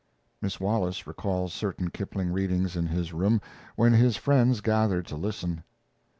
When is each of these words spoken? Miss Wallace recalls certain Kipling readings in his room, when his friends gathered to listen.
Miss 0.41 0.59
Wallace 0.59 1.05
recalls 1.05 1.53
certain 1.53 1.91
Kipling 1.91 2.31
readings 2.31 2.75
in 2.75 2.87
his 2.87 3.13
room, 3.13 3.39
when 3.75 3.93
his 3.93 4.17
friends 4.17 4.59
gathered 4.59 5.05
to 5.05 5.15
listen. 5.15 5.63